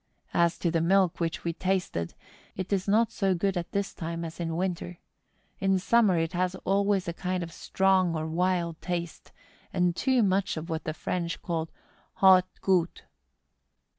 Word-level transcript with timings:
As 0.33 0.57
to 0.57 0.71
the 0.71 0.81
milk 0.81 1.19
which 1.19 1.43
we 1.43 1.53
tasted, 1.53 2.15
it 2.55 2.73
is 2.73 2.87
not 2.87 3.11
so 3.11 3.35
good 3.35 3.55
at 3.55 3.71
this 3.71 3.93
time 3.93 4.25
as 4.25 4.39
in 4.39 4.55
winter. 4.55 4.97
In 5.59 5.77
summer 5.77 6.17
it 6.17 6.33
has 6.33 6.55
always 6.65 7.07
a 7.07 7.13
kind 7.13 7.43
of 7.43 7.53
strong 7.53 8.15
or 8.15 8.25
wild 8.27 8.81
taste, 8.81 9.31
and 9.71 9.95
too 9.95 10.23
much 10.23 10.57
of 10.57 10.71
what 10.71 10.85
the 10.85 10.95
French 10.95 11.39
call 11.43 11.69
haut 12.15 12.47
gout. 12.61 13.03